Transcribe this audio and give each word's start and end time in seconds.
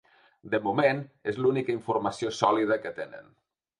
De 0.53 0.59
moment, 0.67 1.03
és 1.33 1.37
l’única 1.45 1.73
informació 1.75 2.33
sòlida 2.39 2.79
que 2.87 2.95
tenen. 3.03 3.29